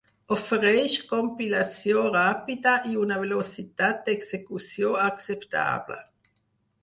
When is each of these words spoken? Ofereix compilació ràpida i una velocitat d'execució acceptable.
Ofereix 0.35 0.93
compilació 1.09 1.99
ràpida 2.15 2.73
i 2.93 2.97
una 3.01 3.19
velocitat 3.25 4.01
d'execució 4.07 4.95
acceptable. 5.09 5.99